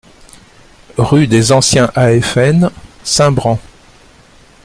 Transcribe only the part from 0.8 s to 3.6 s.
Rue des Anciens AFN, Saint-Branchs